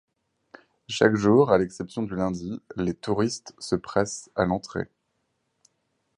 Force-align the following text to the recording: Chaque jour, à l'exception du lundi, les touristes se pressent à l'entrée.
Chaque 0.87 1.15
jour, 1.15 1.51
à 1.51 1.59
l'exception 1.59 2.01
du 2.01 2.15
lundi, 2.15 2.59
les 2.75 2.95
touristes 2.95 3.53
se 3.59 3.75
pressent 3.75 4.31
à 4.35 4.45
l'entrée. 4.45 4.87